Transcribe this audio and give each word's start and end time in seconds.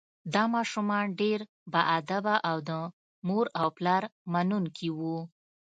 دا 0.33 0.43
ماشومان 0.55 1.05
ډیر 1.21 1.39
باادبه 1.73 2.35
او 2.49 2.57
د 2.67 2.71
مور 3.27 3.45
او 3.61 3.67
پلار 3.77 4.03
منونکي 4.33 4.89
وو 4.97 5.17